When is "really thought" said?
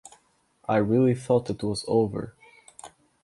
0.77-1.51